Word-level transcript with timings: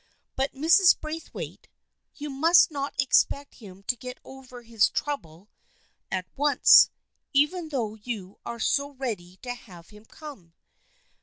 But, 0.35 0.53
Mrs. 0.55 0.99
Braithwaite, 0.99 1.67
you 2.15 2.31
must 2.31 2.71
not 2.71 2.99
expect 2.99 3.53
him 3.59 3.83
to 3.83 3.95
get 3.95 4.17
over 4.23 4.63
his 4.63 4.89
trouble 4.89 5.47
at 6.11 6.25
once, 6.35 6.89
even 7.33 7.69
though 7.69 7.93
you 7.93 8.39
are 8.43 8.59
so 8.59 8.89
ready 8.93 9.37
to 9.43 9.53
have 9.53 9.89
him 9.89 10.05
come. 10.05 10.53